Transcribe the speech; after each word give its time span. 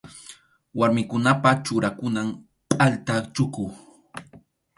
Warmikunapa 0.79 1.49
churakunan 1.65 2.27
pʼalta 2.69 3.13
chuku. 3.35 3.63